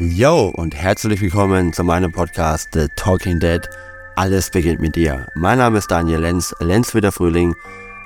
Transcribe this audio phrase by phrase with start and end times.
[0.00, 3.68] Yo und herzlich willkommen zu meinem Podcast The Talking Dead.
[4.14, 5.26] Alles beginnt mit dir.
[5.34, 7.56] Mein Name ist Daniel Lenz, Lenz wie der Frühling,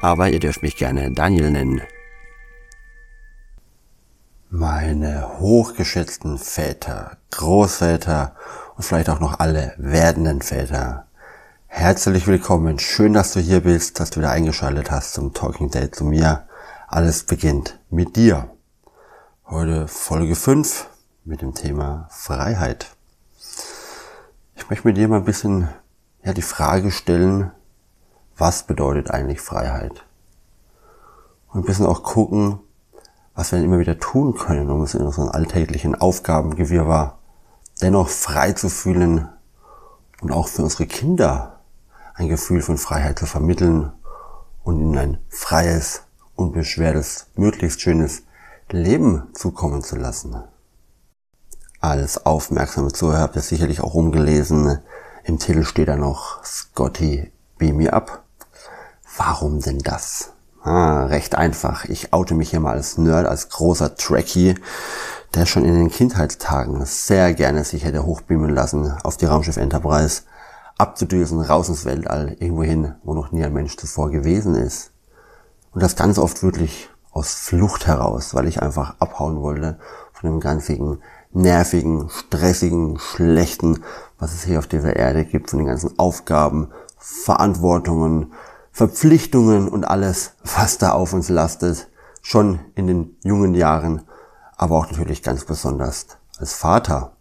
[0.00, 1.82] aber ihr dürft mich gerne Daniel nennen.
[4.48, 8.36] Meine hochgeschätzten Väter, Großväter
[8.74, 11.08] und vielleicht auch noch alle werdenden Väter.
[11.66, 15.94] Herzlich willkommen, schön, dass du hier bist, dass du wieder eingeschaltet hast zum Talking Dead
[15.94, 16.48] zu mir.
[16.88, 18.48] Alles beginnt mit dir.
[19.44, 20.86] Heute Folge 5
[21.24, 22.96] mit dem Thema Freiheit.
[24.56, 25.68] Ich möchte mit dir mal ein bisschen
[26.24, 27.52] ja, die Frage stellen,
[28.36, 30.04] was bedeutet eigentlich Freiheit?
[31.48, 32.58] Und ein bisschen auch gucken,
[33.34, 37.18] was wir denn immer wieder tun können, um uns in unseren alltäglichen Aufgabengewirrwarr
[37.80, 39.28] dennoch frei zu fühlen
[40.22, 41.60] und auch für unsere Kinder
[42.14, 43.92] ein Gefühl von Freiheit zu vermitteln
[44.64, 46.02] und ihnen ein freies,
[46.34, 48.22] unbeschwertes, möglichst schönes
[48.70, 50.42] Leben zukommen zu lassen
[51.82, 54.78] als aufmerksame Zuhörer habt ihr sicherlich auch rumgelesen.
[55.24, 58.22] Im Titel steht da noch Scotty, beam me up.
[59.16, 60.30] Warum denn das?
[60.62, 61.84] Ah, recht einfach.
[61.86, 64.54] Ich oute mich hier mal als Nerd, als großer Trekkie,
[65.34, 70.22] der schon in den Kindheitstagen sehr gerne sich hätte hochbeamen lassen auf die Raumschiff Enterprise,
[70.78, 74.92] abzudüsen, raus ins Weltall, irgendwo hin, wo noch nie ein Mensch zuvor gewesen ist.
[75.72, 79.80] Und das ganz oft wirklich aus Flucht heraus, weil ich einfach abhauen wollte
[80.12, 81.02] von dem ganzen
[81.32, 83.82] nervigen, stressigen, schlechten,
[84.18, 88.32] was es hier auf dieser Erde gibt, von den ganzen Aufgaben, Verantwortungen,
[88.70, 91.88] Verpflichtungen und alles, was da auf uns lastet,
[92.22, 94.02] schon in den jungen Jahren,
[94.56, 96.06] aber auch natürlich ganz besonders
[96.38, 97.12] als Vater.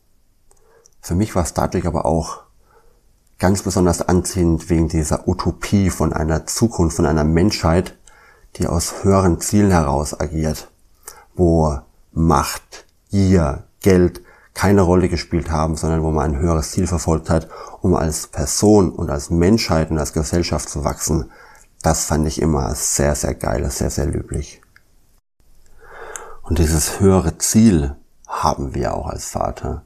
[1.01, 2.43] Für mich war es dadurch aber auch
[3.39, 7.97] ganz besonders anziehend wegen dieser Utopie von einer Zukunft, von einer Menschheit,
[8.57, 10.69] die aus höheren Zielen heraus agiert,
[11.33, 11.79] wo
[12.11, 14.21] Macht, Gier, Geld
[14.53, 17.47] keine Rolle gespielt haben, sondern wo man ein höheres Ziel verfolgt hat,
[17.81, 21.31] um als Person und als Menschheit und als Gesellschaft zu wachsen.
[21.81, 24.61] Das fand ich immer sehr, sehr geil, sehr, sehr löblich.
[26.43, 27.95] Und dieses höhere Ziel
[28.27, 29.83] haben wir auch als Vater.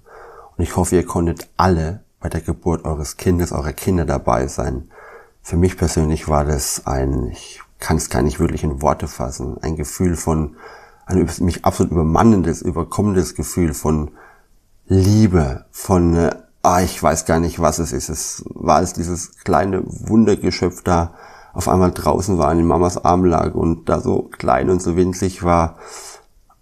[0.57, 4.89] Und ich hoffe, ihr konntet alle bei der Geburt eures Kindes, eurer Kinder dabei sein.
[5.41, 9.57] Für mich persönlich war das ein, ich kann es gar nicht wirklich in Worte fassen,
[9.61, 10.55] ein Gefühl von
[11.05, 14.11] ein mich absolut übermannendes, überkommendes Gefühl von
[14.87, 18.09] Liebe, von, äh, ah, ich weiß gar nicht, was es ist.
[18.09, 21.13] Es war es dieses kleine Wundergeschöpf da
[21.53, 25.43] auf einmal draußen war, in Mamas Arm lag und da so klein und so winzig
[25.43, 25.77] war.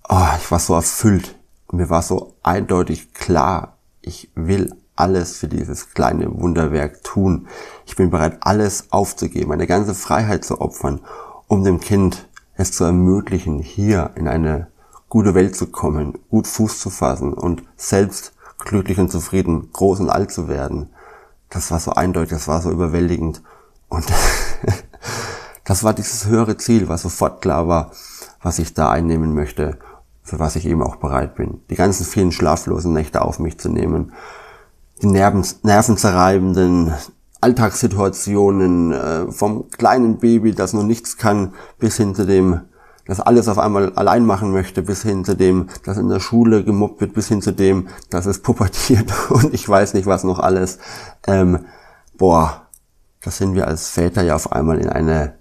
[0.07, 1.35] Oh, ich war so erfüllt.
[1.71, 7.47] Mir war so eindeutig klar, ich will alles für dieses kleine Wunderwerk tun.
[7.85, 11.01] Ich bin bereit, alles aufzugeben, meine ganze Freiheit zu opfern,
[11.47, 14.67] um dem Kind es zu ermöglichen, hier in eine
[15.09, 20.09] gute Welt zu kommen, gut Fuß zu fassen und selbst glücklich und zufrieden, groß und
[20.09, 20.89] alt zu werden.
[21.49, 23.41] Das war so eindeutig, das war so überwältigend.
[23.89, 24.05] Und
[25.63, 27.91] das war dieses höhere Ziel, was sofort klar war,
[28.41, 29.77] was ich da einnehmen möchte,
[30.23, 31.61] für was ich eben auch bereit bin.
[31.69, 34.13] Die ganzen vielen schlaflosen Nächte auf mich zu nehmen,
[35.01, 36.93] die nerven, nervenzerreibenden
[37.43, 42.61] Alltagssituationen, äh, vom kleinen Baby, das noch nichts kann, bis hin zu dem,
[43.05, 46.63] das alles auf einmal allein machen möchte, bis hin zu dem, das in der Schule
[46.63, 50.39] gemobbt wird, bis hin zu dem, dass es pubertiert und ich weiß nicht was noch
[50.39, 50.79] alles.
[51.27, 51.65] Ähm,
[52.17, 52.67] boah,
[53.21, 55.35] da sind wir als Väter ja auf einmal in eine,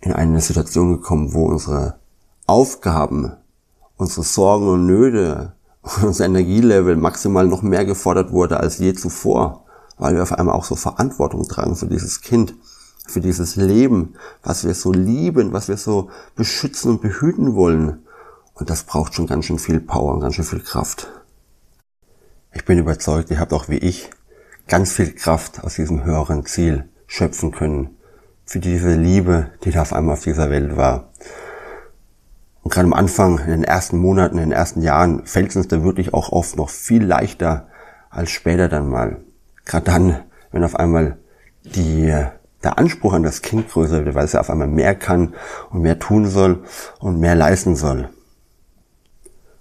[0.00, 1.98] in eine Situation gekommen, wo unsere
[2.46, 3.32] Aufgaben,
[3.96, 5.54] unsere Sorgen und Nöte,
[6.02, 9.64] unser Energielevel maximal noch mehr gefordert wurde als je zuvor
[9.98, 12.54] weil wir auf einmal auch so Verantwortung tragen für dieses Kind,
[13.06, 18.04] für dieses Leben, was wir so lieben, was wir so beschützen und behüten wollen.
[18.54, 21.08] Und das braucht schon ganz schön viel Power und ganz schön viel Kraft.
[22.52, 24.10] Ich bin überzeugt, ihr habt auch wie ich
[24.66, 27.96] ganz viel Kraft aus diesem höheren Ziel schöpfen können.
[28.44, 31.10] Für diese Liebe, die da auf einmal auf dieser Welt war.
[32.62, 35.68] Und gerade am Anfang, in den ersten Monaten, in den ersten Jahren, fällt es uns
[35.68, 37.68] da wirklich auch oft noch viel leichter
[38.10, 39.22] als später dann mal.
[39.68, 40.20] Gerade dann,
[40.50, 41.18] wenn auf einmal
[41.62, 42.06] die,
[42.64, 45.34] der Anspruch an das Kind größer wird, weil es ja auf einmal mehr kann
[45.70, 46.64] und mehr tun soll
[46.98, 48.08] und mehr leisten soll.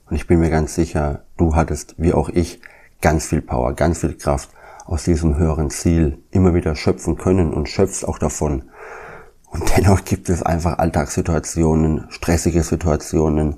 [0.10, 2.62] Und ich bin mir ganz sicher, du hattest, wie auch ich,
[3.02, 4.50] ganz viel Power, ganz viel Kraft
[4.86, 8.64] aus diesem höheren Ziel immer wieder schöpfen können und schöpfst auch davon.
[9.52, 13.58] Und dennoch gibt es einfach Alltagssituationen, stressige Situationen,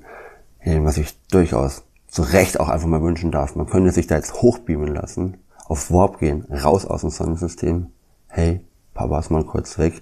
[0.62, 3.56] in denen man sich durchaus zu Recht auch einfach mal wünschen darf.
[3.56, 5.38] Man könnte sich da jetzt hochbeamen lassen
[5.69, 7.88] auf Warp gehen, raus aus dem Sonnensystem.
[8.27, 8.62] Hey,
[8.94, 10.01] Papa ist mal kurz weg.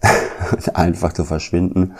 [0.74, 1.94] Einfach zu verschwinden,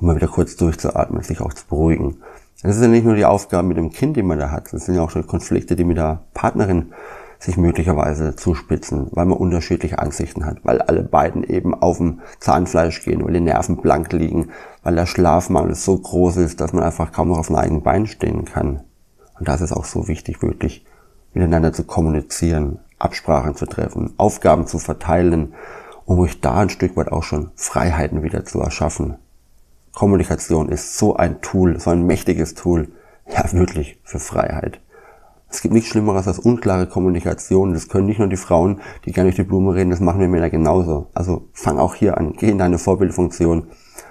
[0.00, 2.18] um mal wieder kurz durchzuatmen, sich auch zu beruhigen.
[2.62, 4.86] Das ist ja nicht nur die Aufgabe mit dem Kind, die man da hat, das
[4.86, 6.94] sind ja auch schon Konflikte, die mit der Partnerin
[7.38, 13.04] sich möglicherweise zuspitzen, weil man unterschiedliche Ansichten hat, weil alle beiden eben auf dem Zahnfleisch
[13.04, 14.50] gehen, weil die Nerven blank liegen,
[14.84, 18.06] weil der Schlafmangel so groß ist, dass man einfach kaum noch auf den eigenen Beinen
[18.06, 18.84] stehen kann.
[19.38, 20.86] Und das ist auch so wichtig, wirklich
[21.36, 25.52] miteinander zu kommunizieren, Absprachen zu treffen, Aufgaben zu verteilen,
[26.06, 29.16] um euch da ein Stück weit auch schon Freiheiten wieder zu erschaffen.
[29.92, 32.88] Kommunikation ist so ein Tool, so ein mächtiges Tool,
[33.28, 34.80] ja wirklich für Freiheit.
[35.48, 37.72] Es gibt nichts Schlimmeres als unklare Kommunikation.
[37.72, 40.28] Das können nicht nur die Frauen, die gerne durch die Blume reden, das machen wir
[40.28, 41.08] Männer genauso.
[41.14, 43.68] Also fang auch hier an, geh in deine Vorbildfunktion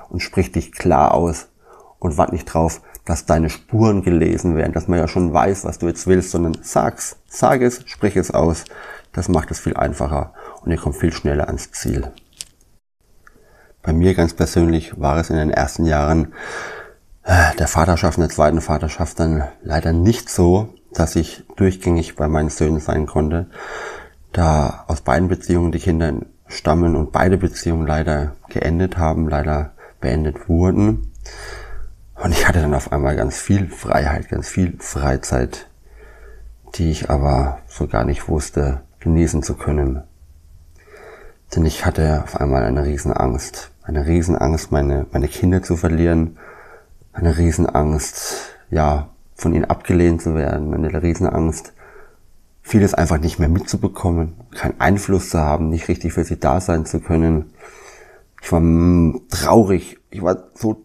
[0.10, 1.50] und sprich dich klar aus
[2.06, 5.80] und wart nicht drauf, dass deine Spuren gelesen werden, dass man ja schon weiß, was
[5.80, 8.66] du jetzt willst, sondern sag's, sag es, sprich es aus.
[9.13, 12.12] Das macht es viel einfacher und ihr kommt viel schneller ans Ziel.
[13.81, 16.34] Bei mir ganz persönlich war es in den ersten Jahren
[17.24, 22.28] äh, der Vaterschaft, in der zweiten Vaterschaft dann leider nicht so, dass ich durchgängig bei
[22.28, 23.48] meinen Söhnen sein konnte,
[24.31, 26.13] da aus beiden Beziehungen die Kinder
[26.48, 29.72] stammen und beide Beziehungen leider geendet haben, leider
[30.02, 31.12] beendet wurden.
[32.16, 35.68] Und ich hatte dann auf einmal ganz viel Freiheit, ganz viel Freizeit,
[36.76, 40.04] die ich aber so gar nicht wusste, genießen zu können.
[41.56, 43.72] Denn ich hatte auf einmal eine Riesenangst.
[43.84, 46.38] Eine Riesenangst, meine, meine Kinder zu verlieren,
[47.14, 51.74] eine Riesenangst, ja, von ihnen abgelehnt zu werden, eine Riesenangst,
[52.62, 56.86] vieles einfach nicht mehr mitzubekommen, keinen Einfluss zu haben, nicht richtig für sie da sein
[56.86, 57.54] zu können.
[58.42, 58.62] Ich war
[59.30, 60.85] traurig, ich war so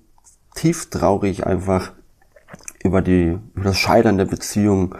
[0.61, 1.93] tief traurig einfach
[2.83, 4.95] über die, über das Scheitern der Beziehung,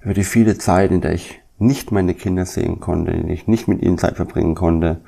[0.00, 3.46] über die viele Zeit, in der ich nicht meine Kinder sehen konnte, in der ich
[3.46, 5.00] nicht mit ihnen Zeit verbringen konnte.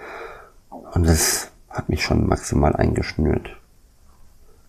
[0.70, 3.56] Und das hat mich schon maximal eingeschnürt.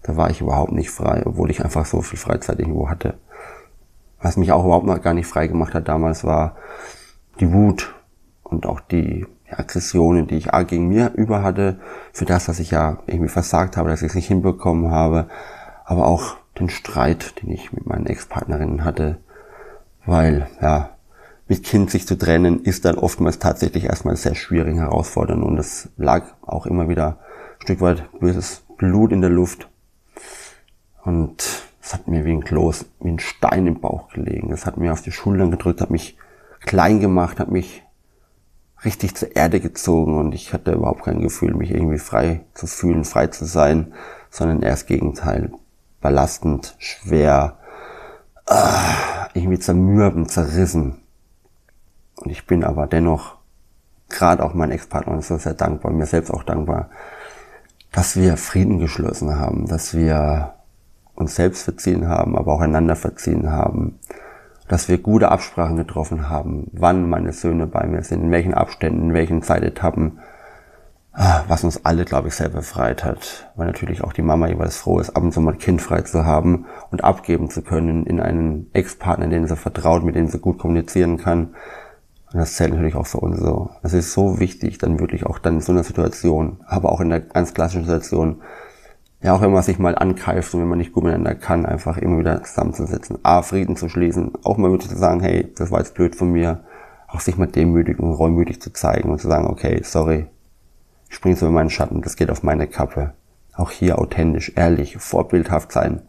[0.01, 3.19] Da war ich überhaupt nicht frei, obwohl ich einfach so viel Freizeit irgendwo hatte.
[4.19, 6.55] Was mich auch überhaupt noch gar nicht frei gemacht hat damals war
[7.39, 7.93] die Wut
[8.43, 9.27] und auch die
[9.57, 11.79] Aggressionen, die ich gegen mir über hatte,
[12.13, 15.27] für das, dass ich ja irgendwie versagt habe, dass ich es nicht hinbekommen habe,
[15.85, 19.17] aber auch den Streit, den ich mit meinen Ex-Partnerinnen hatte,
[20.05, 20.91] weil, ja,
[21.47, 25.89] mit Kind sich zu trennen, ist dann oftmals tatsächlich erstmal sehr schwierig herausfordernd und es
[25.97, 27.17] lag auch immer wieder
[27.57, 29.67] ein Stück weit böses Blut in der Luft
[31.03, 34.51] und es hat mir wie ein Kloß, wie ein Stein im Bauch gelegen.
[34.51, 36.17] Es hat mir auf die Schultern gedrückt, hat mich
[36.59, 37.83] klein gemacht, hat mich
[38.85, 43.03] richtig zur Erde gezogen und ich hatte überhaupt kein Gefühl, mich irgendwie frei zu fühlen,
[43.03, 43.93] frei zu sein,
[44.29, 45.51] sondern erst Gegenteil.
[46.01, 47.57] Belastend, schwer,
[48.45, 50.97] ah, irgendwie zermürben, zerrissen.
[52.15, 53.35] Und ich bin aber dennoch,
[54.07, 56.89] gerade auch mein Ex-Partner, so sehr dankbar, mir selbst auch dankbar,
[57.91, 60.53] dass wir Frieden geschlossen haben, dass wir
[61.15, 63.99] uns selbst verziehen haben, aber auch einander verziehen haben,
[64.69, 69.09] dass wir gute Absprachen getroffen haben, wann meine Söhne bei mir sind, in welchen Abständen,
[69.09, 70.19] in welchen Zeitetappen,
[71.11, 74.77] ah, was uns alle, glaube ich, sehr befreit hat, weil natürlich auch die Mama jeweils
[74.77, 78.05] froh ist, ab und zu mal ein Kind frei zu haben und abgeben zu können
[78.05, 81.55] in einen Ex-Partner, den sie vertraut, mit dem sie gut kommunizieren kann,
[82.31, 83.71] und das zählt natürlich auch für uns so.
[83.81, 87.09] Es ist so wichtig, dann wirklich auch dann in so einer Situation, aber auch in
[87.09, 88.41] der ganz klassischen Situation,
[89.21, 91.97] ja, auch wenn man sich mal angreift und wenn man nicht gut miteinander kann, einfach
[91.97, 93.19] immer wieder zusammenzusetzen.
[93.23, 96.31] A, Frieden zu schließen, auch mal wirklich zu sagen, hey, das war jetzt blöd von
[96.31, 96.63] mir.
[97.07, 100.27] Auch sich mal demütig und reumütig zu zeigen und zu sagen, okay, sorry,
[101.09, 103.13] ich springe so in meinen Schatten, das geht auf meine Kappe.
[103.55, 106.03] Auch hier authentisch, ehrlich, vorbildhaft sein.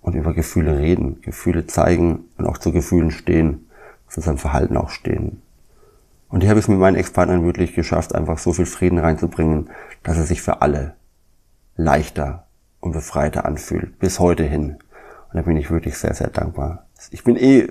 [0.00, 3.68] Und über Gefühle reden, Gefühle zeigen und auch zu Gefühlen stehen
[4.08, 5.42] zu seinem Verhalten auch stehen.
[6.28, 9.70] Und hier habe ich es mit meinen Ex-Partnern wirklich geschafft, einfach so viel Frieden reinzubringen,
[10.02, 10.94] dass es sich für alle
[11.76, 12.46] leichter
[12.80, 14.78] und befreiter anfühlt, bis heute hin.
[15.28, 16.86] Und da bin ich wirklich sehr, sehr dankbar.
[17.10, 17.68] Ich bin eh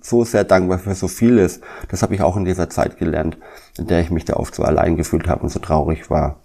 [0.00, 1.60] so sehr dankbar für so vieles.
[1.88, 3.38] Das habe ich auch in dieser Zeit gelernt,
[3.78, 6.40] in der ich mich da oft so allein gefühlt habe und so traurig war.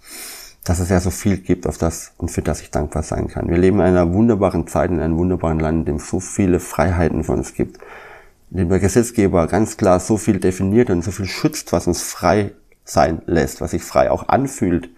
[0.64, 3.48] Dass es ja so viel gibt, auf das und für das ich dankbar sein kann.
[3.48, 6.60] Wir leben in einer wunderbaren Zeit, in einem wunderbaren Land, in dem es so viele
[6.60, 7.78] Freiheiten für uns gibt
[8.50, 12.02] in dem der Gesetzgeber ganz klar so viel definiert und so viel schützt, was uns
[12.02, 12.52] frei
[12.84, 14.90] sein lässt, was sich frei auch anfühlt.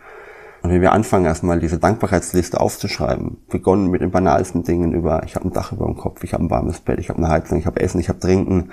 [0.62, 5.34] Und wenn wir anfangen, erstmal diese Dankbarkeitsliste aufzuschreiben, begonnen mit den banalsten Dingen über, ich
[5.34, 7.58] habe ein Dach über dem Kopf, ich habe ein warmes Bett, ich habe eine Heizung,
[7.58, 8.70] ich habe Essen, ich habe Trinken,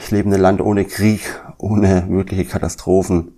[0.00, 1.20] ich lebe in einem Land ohne Krieg,
[1.58, 3.32] ohne mögliche Katastrophen,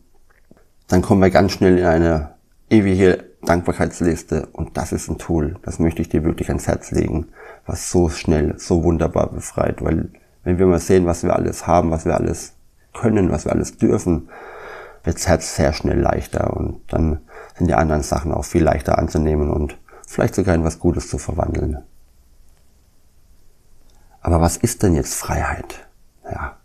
[0.88, 2.30] dann kommen wir ganz schnell in eine
[2.70, 7.26] ewige Dankbarkeitsliste und das ist ein Tool, das möchte ich dir wirklich ans Herz legen
[7.68, 9.85] was so schnell, so wunderbar befreit.
[9.85, 10.08] Weil
[10.42, 12.54] wenn wir mal sehen, was wir alles haben, was wir alles
[12.94, 14.30] können, was wir alles dürfen,
[15.05, 17.21] wird das Herz sehr schnell leichter und dann
[17.57, 21.19] sind die anderen Sachen auch viel leichter anzunehmen und vielleicht sogar in was Gutes zu
[21.19, 21.78] verwandeln.
[24.21, 25.88] Aber was ist denn jetzt Freiheit?
[26.31, 26.57] Ja,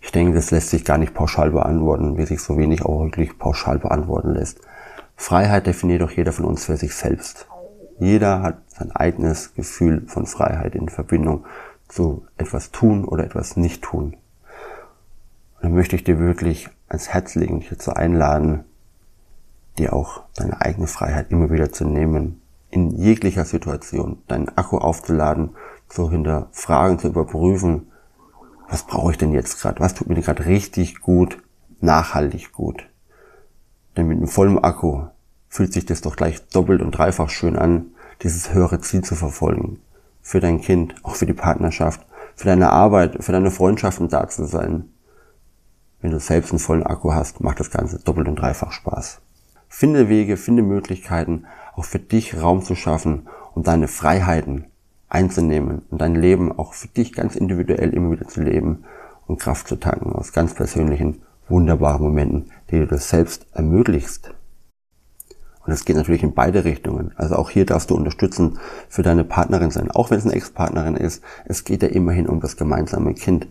[0.00, 3.38] ich denke, das lässt sich gar nicht pauschal beantworten, wie sich so wenig auch wirklich
[3.38, 4.60] pauschal beantworten lässt.
[5.16, 7.48] Freiheit definiert doch jeder von uns für sich selbst.
[7.98, 11.44] Jeder hat sein eigenes Gefühl von Freiheit in Verbindung
[11.88, 14.16] zu etwas tun oder etwas nicht tun.
[15.54, 18.64] Und dann möchte ich dir wirklich ans Herz legen, dich dazu einladen,
[19.78, 22.40] dir auch deine eigene Freiheit immer wieder zu nehmen,
[22.70, 25.50] in jeglicher Situation deinen Akku aufzuladen,
[25.88, 27.88] zu hinterfragen, zu überprüfen,
[28.68, 31.38] was brauche ich denn jetzt gerade, was tut mir gerade richtig gut,
[31.80, 32.88] nachhaltig gut.
[33.96, 35.04] Denn mit einem vollen Akku
[35.48, 37.86] fühlt sich das doch gleich doppelt und dreifach schön an,
[38.22, 39.80] dieses höhere Ziel zu verfolgen.
[40.20, 44.44] Für dein Kind, auch für die Partnerschaft, für deine Arbeit, für deine Freundschaften da zu
[44.44, 44.90] sein.
[46.00, 49.20] Wenn du selbst einen vollen Akku hast, macht das Ganze doppelt und dreifach Spaß.
[49.68, 54.66] Finde Wege, finde Möglichkeiten, auch für dich Raum zu schaffen, um deine Freiheiten
[55.08, 58.84] einzunehmen und dein Leben auch für dich ganz individuell immer wieder zu leben
[59.26, 64.34] und Kraft zu tanken aus ganz persönlichen, wunderbaren Momenten, die du dir selbst ermöglichst.
[65.64, 67.12] Und es geht natürlich in beide Richtungen.
[67.16, 70.96] Also auch hier darfst du unterstützen für deine Partnerin sein, auch wenn es eine Ex-Partnerin
[70.96, 71.24] ist.
[71.44, 73.48] Es geht ja immerhin um das gemeinsame Kind.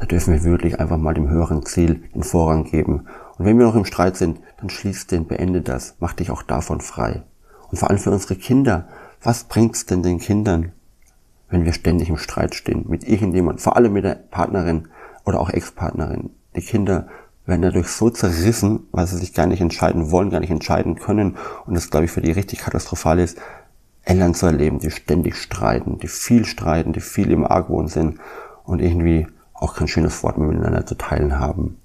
[0.00, 3.04] Da dürfen wir wirklich einfach mal dem höheren Ziel den Vorrang geben.
[3.36, 6.42] Und wenn wir noch im Streit sind, dann schließ den, beende das, mach dich auch
[6.42, 7.22] davon frei.
[7.70, 8.88] Und vor allem für unsere Kinder,
[9.22, 10.72] was bringt's denn den Kindern,
[11.50, 14.88] wenn wir ständig im Streit stehen mit irgendjemand, vor allem mit der Partnerin
[15.26, 16.30] oder auch Ex-Partnerin.
[16.56, 17.08] Die Kinder
[17.44, 21.36] werden dadurch so zerrissen, weil sie sich gar nicht entscheiden wollen, gar nicht entscheiden können.
[21.66, 23.38] Und das, glaube ich, für die richtig katastrophal ist,
[24.02, 28.18] Eltern zu erleben, die ständig streiten, die viel streiten, die viel im Argwohn sind
[28.64, 29.26] und irgendwie
[29.60, 31.78] auch kein schönes Wort mehr miteinander zu teilen haben.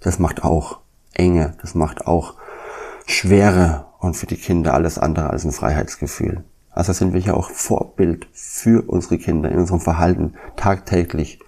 [0.00, 0.78] Das macht auch
[1.12, 2.34] Enge, das macht auch
[3.06, 6.44] Schwere und für die Kinder alles andere als ein Freiheitsgefühl.
[6.70, 11.40] Also sind wir ja auch Vorbild für unsere Kinder in unserem Verhalten tagtäglich,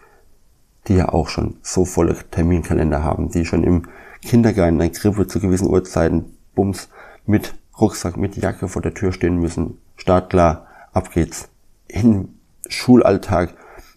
[0.88, 3.84] die ja auch schon so volle Terminkalender haben, die schon im
[4.20, 6.88] Kindergarten, in der Krippe zu gewissen Uhrzeiten, Bums,
[7.24, 9.78] mit Rucksack, mit Jacke vor der Tür stehen müssen.
[9.96, 11.48] Startklar, ab geht's.
[11.86, 12.28] Im
[12.68, 13.54] Schulalltag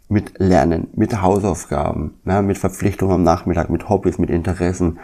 [0.07, 4.99] mit Lernen, mit Hausaufgaben, ja, mit Verpflichtungen am Nachmittag, mit Hobbys, mit Interessen.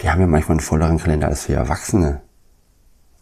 [0.00, 2.20] Die haben ja manchmal einen volleren Kalender als wir Erwachsene.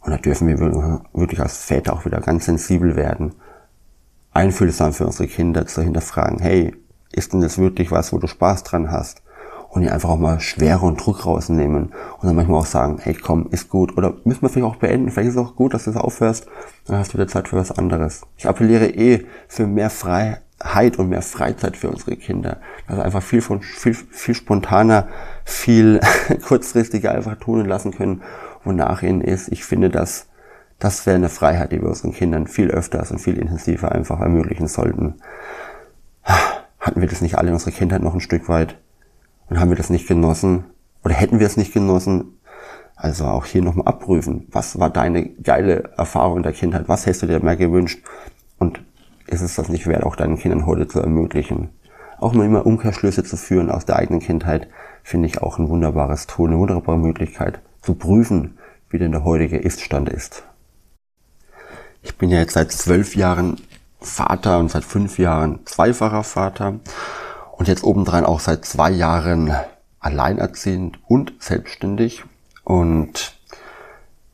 [0.01, 3.33] Und da dürfen wir wirklich als Väter auch wieder ganz sensibel werden.
[4.33, 6.75] Einfühlsam für unsere Kinder zu hinterfragen, hey,
[7.11, 9.21] ist denn das wirklich was, wo du Spaß dran hast?
[9.69, 11.93] Und ihr einfach auch mal Schwere und Druck rausnehmen.
[12.19, 13.97] Und dann manchmal auch sagen, hey komm, ist gut.
[13.97, 15.11] Oder müssen wir vielleicht auch beenden.
[15.11, 16.47] Vielleicht ist es auch gut, dass du es aufhörst.
[16.87, 18.23] Dann hast du wieder Zeit für was anderes.
[18.35, 20.41] Ich appelliere eh für mehr Freiheit
[20.97, 22.57] und mehr Freizeit für unsere Kinder.
[22.87, 25.07] Dass wir einfach viel, von, viel, viel spontaner,
[25.45, 25.99] viel
[26.47, 28.21] kurzfristiger einfach tun und lassen können
[28.63, 29.51] wonach ihnen ist.
[29.51, 30.27] Ich finde, dass
[30.79, 34.67] das wäre eine Freiheit, die wir unseren Kindern viel öfters und viel intensiver einfach ermöglichen
[34.67, 35.15] sollten.
[36.23, 38.77] Hatten wir das nicht alle in unserer Kindheit noch ein Stück weit?
[39.47, 40.65] Und haben wir das nicht genossen?
[41.03, 42.39] Oder hätten wir es nicht genossen?
[42.95, 44.47] Also auch hier nochmal abprüfen.
[44.51, 46.87] Was war deine geile Erfahrung in der Kindheit?
[46.87, 48.03] Was hättest du dir mehr gewünscht?
[49.31, 51.69] Ist es das nicht wert, auch deinen Kindern heute zu ermöglichen?
[52.19, 54.67] Auch mal immer Umkehrschlüsse zu führen aus der eigenen Kindheit,
[55.03, 58.57] finde ich auch ein wunderbares Tool, eine wunderbare Möglichkeit, zu prüfen,
[58.89, 60.43] wie denn der heutige Iststand ist.
[62.03, 63.55] Ich bin ja jetzt seit zwölf Jahren
[64.01, 66.81] Vater und seit fünf Jahren zweifacher Vater
[67.53, 69.55] und jetzt obendrein auch seit zwei Jahren
[70.01, 72.25] alleinerziehend und selbstständig.
[72.65, 73.39] Und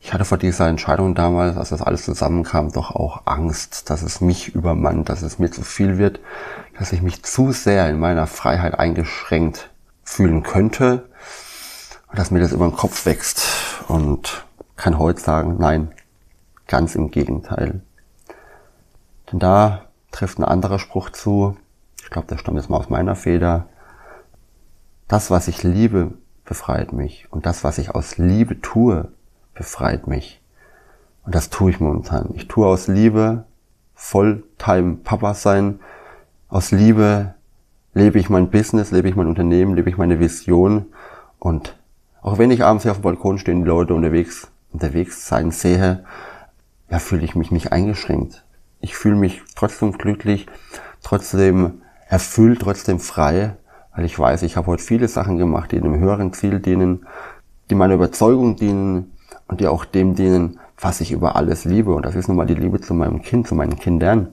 [0.08, 4.22] ich hatte vor dieser Entscheidung damals, als das alles zusammenkam, doch auch Angst, dass es
[4.22, 6.18] mich übermannt, dass es mir zu viel wird,
[6.78, 9.68] dass ich mich zu sehr in meiner Freiheit eingeschränkt
[10.04, 11.10] fühlen könnte
[12.08, 13.42] und dass mir das über den Kopf wächst
[13.88, 14.46] und
[14.76, 15.92] kann heute sagen, nein,
[16.68, 17.82] ganz im Gegenteil.
[19.30, 21.58] Denn da trifft ein anderer Spruch zu,
[22.02, 23.68] ich glaube, der stammt jetzt mal aus meiner Feder,
[25.06, 26.14] das, was ich liebe,
[26.46, 27.26] befreit mich.
[27.30, 29.12] Und das, was ich aus Liebe tue,
[29.58, 30.40] befreit mich.
[31.26, 32.30] Und das tue ich momentan.
[32.34, 33.44] Ich tue aus Liebe
[33.94, 35.80] Volltime Papa sein.
[36.48, 37.34] Aus Liebe
[37.92, 40.86] lebe ich mein Business, lebe ich mein Unternehmen, lebe ich meine Vision
[41.38, 41.76] und
[42.22, 45.50] auch wenn ich abends hier auf dem Balkon stehe und die Leute unterwegs, unterwegs sein
[45.50, 46.04] sehe,
[46.88, 48.44] ja, fühle ich mich nicht eingeschränkt.
[48.80, 50.46] Ich fühle mich trotzdem glücklich,
[51.02, 53.56] trotzdem erfüllt, trotzdem frei,
[53.94, 57.06] weil ich weiß, ich habe heute viele Sachen gemacht, die einem höheren Ziel dienen,
[57.70, 59.12] die meiner Überzeugung dienen
[59.48, 61.92] und die auch dem dienen, was ich über alles liebe.
[61.92, 64.28] Und das ist nun mal die Liebe zu meinem Kind, zu meinen Kindern.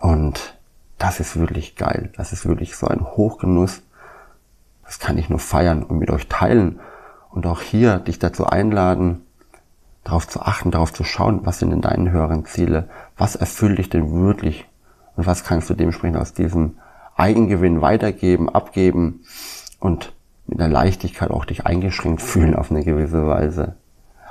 [0.00, 0.58] Und
[0.98, 2.10] das ist wirklich geil.
[2.16, 3.82] Das ist wirklich so ein Hochgenuss.
[4.84, 6.80] Das kann ich nur feiern und mit euch teilen
[7.30, 9.22] und auch hier dich dazu einladen,
[10.04, 13.90] darauf zu achten, darauf zu schauen, was sind denn deine höheren Ziele, was erfüllt dich
[13.90, 14.66] denn wirklich
[15.16, 16.78] und was kannst du dementsprechend aus diesem
[17.16, 19.24] Eigengewinn weitergeben, abgeben
[19.80, 20.14] und
[20.46, 23.74] mit einer Leichtigkeit auch dich eingeschränkt fühlen auf eine gewisse Weise.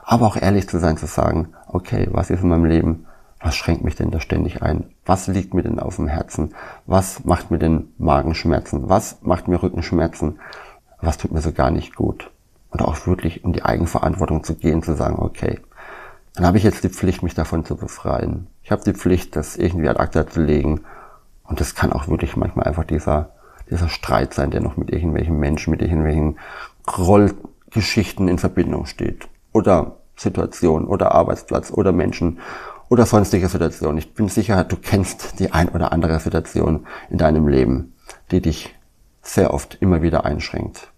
[0.08, 3.08] Aber auch ehrlich zu sein, zu sagen, okay, was ist in meinem Leben,
[3.42, 4.86] was schränkt mich denn da ständig ein?
[5.06, 6.54] Was liegt mir denn auf dem Herzen?
[6.86, 8.88] Was macht mir denn Magenschmerzen?
[8.88, 10.40] Was macht mir Rückenschmerzen?
[11.02, 12.32] Was tut mir so gar nicht gut?
[12.70, 15.60] Und auch wirklich in die Eigenverantwortung zu gehen, zu sagen, okay,
[16.36, 18.48] dann habe ich jetzt die Pflicht, mich davon zu befreien.
[18.62, 20.82] Ich habe die Pflicht, das irgendwie ad acta zu legen.
[21.46, 23.30] Und das kann auch wirklich manchmal einfach dieser,
[23.70, 26.38] dieser Streit sein, der noch mit irgendwelchen Menschen, mit irgendwelchen
[26.88, 29.28] Rollgeschichten in Verbindung steht.
[29.56, 32.40] Oder Situationen oder Arbeitsplatz oder Menschen
[32.90, 33.98] oder sonstige Situationen.
[33.98, 37.94] Ich bin sicher, du kennst die ein oder andere Situation in deinem Leben,
[38.32, 38.76] die dich
[39.22, 40.92] sehr oft immer wieder einschränkt.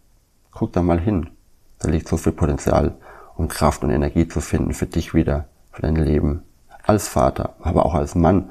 [0.51, 1.29] Guck da mal hin.
[1.77, 2.95] Da liegt so viel Potenzial,
[3.35, 6.41] um Kraft und Energie zu finden für dich wieder, für dein Leben.
[6.81, 8.49] Als Vater, aber auch als Mann.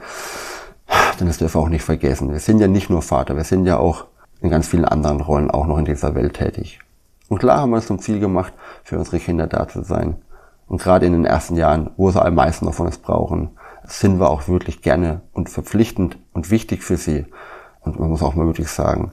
[1.19, 2.31] Denn das dürfen wir auch nicht vergessen.
[2.31, 4.05] Wir sind ja nicht nur Vater, wir sind ja auch
[4.41, 6.79] in ganz vielen anderen Rollen auch noch in dieser Welt tätig.
[7.29, 8.53] Und klar haben wir es zum Ziel gemacht,
[8.85, 10.17] für unsere Kinder da zu sein.
[10.69, 13.51] Und gerade in den ersten Jahren, wo sie am meisten noch von uns brauchen,
[13.85, 17.27] sind wir auch wirklich gerne und verpflichtend und wichtig für sie.
[17.81, 19.13] Und man muss auch mal wirklich sagen,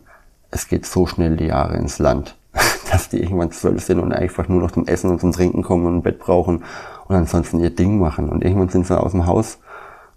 [0.49, 2.35] es geht so schnell die Jahre ins Land,
[2.91, 5.85] dass die irgendwann zwölf sind und einfach nur noch zum Essen und zum Trinken kommen
[5.85, 6.63] und ein Bett brauchen
[7.07, 8.29] und ansonsten ihr Ding machen.
[8.29, 9.59] Und irgendwann sind sie aus dem Haus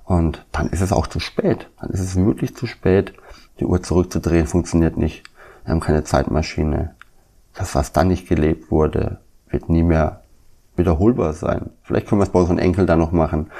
[0.04, 1.68] und dann ist es auch zu spät.
[1.80, 3.12] Dann ist es wirklich zu spät.
[3.60, 5.24] Die Uhr zurückzudrehen funktioniert nicht.
[5.64, 6.95] Wir haben keine Zeitmaschine.
[7.56, 10.22] Das, was dann nicht gelebt wurde, wird nie mehr
[10.76, 11.70] wiederholbar sein.
[11.82, 13.50] Vielleicht können wir es bei unseren Enkeln dann noch machen.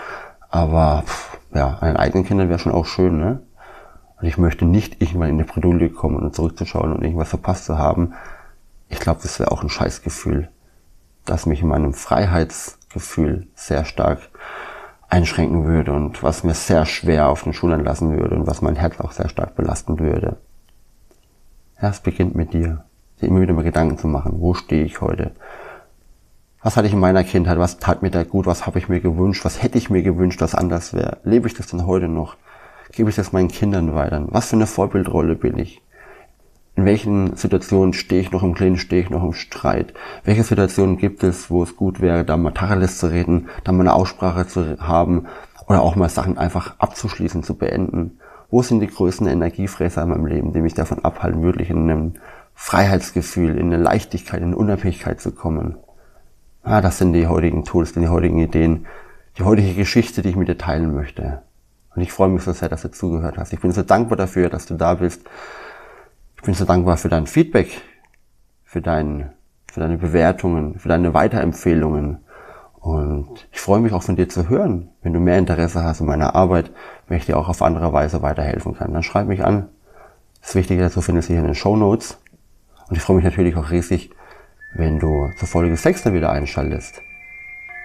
[0.51, 3.41] Aber pff, ja, an den eigenen Kindern wäre schon auch schön, ne?
[4.21, 7.77] Und ich möchte nicht irgendwann in eine Bredouille kommen und zurückzuschauen und irgendwas verpasst zu
[7.77, 8.15] haben.
[8.89, 10.49] Ich glaube, das wäre auch ein Scheißgefühl,
[11.25, 14.21] das mich in meinem Freiheitsgefühl sehr stark
[15.09, 18.77] einschränken würde und was mir sehr schwer auf den Schultern lassen würde und was mein
[18.77, 20.37] Herz auch sehr stark belasten würde.
[21.81, 22.86] Ja, es beginnt mit dir,
[23.21, 25.33] dir immer wieder mal Gedanken zu machen, wo stehe ich heute?
[26.63, 27.59] Was hatte ich in meiner Kindheit?
[27.59, 28.47] Was tat mir da gut?
[28.47, 29.45] Was habe ich mir gewünscht?
[29.45, 31.19] Was hätte ich mir gewünscht, dass anders wäre?
[31.23, 32.37] Lebe ich das denn heute noch?
[32.93, 34.25] Gebe ich das meinen Kindern weiter?
[34.31, 35.83] Was für eine Vorbildrolle bin ich?
[36.75, 39.95] In welchen Situationen stehe ich noch im Clinch, stehe ich noch im Streit?
[40.25, 43.81] Welche Situationen gibt es, wo es gut wäre, da mal Tacheles zu reden, da mal
[43.81, 45.27] eine Aussprache zu haben
[45.69, 48.19] oder auch mal Sachen einfach abzuschließen, zu beenden?
[48.51, 52.15] Wo sind die größten Energiefresser in meinem Leben, die mich davon abhalten, wirklich in einem
[52.59, 55.77] Freiheitsgefühl, in eine Leichtigkeit, in eine Unabhängigkeit zu kommen?
[56.63, 58.87] Ah, das sind die heutigen Tools, die heutigen Ideen,
[59.39, 61.43] die heutige Geschichte, die ich mit dir teilen möchte.
[61.95, 63.53] Und ich freue mich so sehr, dass du zugehört hast.
[63.53, 65.23] Ich bin so dankbar dafür, dass du da bist.
[66.37, 67.83] Ich bin so dankbar für dein Feedback,
[68.65, 69.31] für, dein,
[69.71, 72.19] für deine Bewertungen, für deine Weiterempfehlungen.
[72.81, 74.89] Und ich freue mich auch von dir zu hören.
[75.03, 76.71] Wenn du mehr Interesse hast in meiner Arbeit,
[77.07, 79.69] wenn ich dir auch auf andere Weise weiterhelfen kann, dann schreib mich an.
[80.41, 82.19] Das Wichtige dazu findest du hier in den Show Notes.
[82.89, 84.11] Und ich freue mich natürlich auch riesig,
[84.75, 87.03] wenn du zur Folge 6 dann wieder einschaltest,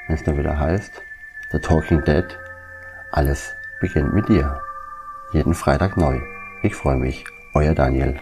[0.08, 0.92] wenn es dann wieder heißt,
[1.52, 2.26] The Talking Dead,
[3.12, 4.62] alles beginnt mit dir.
[5.34, 6.20] Jeden Freitag neu.
[6.64, 7.26] Ich freue mich.
[7.54, 8.20] Euer Daniel.